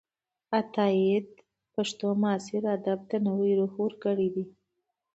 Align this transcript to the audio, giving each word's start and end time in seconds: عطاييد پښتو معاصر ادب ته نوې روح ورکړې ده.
عطاييد 0.59 1.27
پښتو 1.73 2.07
معاصر 2.21 2.63
ادب 2.75 2.99
ته 3.09 3.17
نوې 3.27 3.51
روح 3.59 3.73
ورکړې 3.83 4.29
ده. 4.35 4.43